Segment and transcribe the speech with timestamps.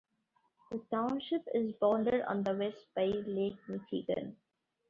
[0.71, 4.35] The township is bounded on the west by Lake Michigan.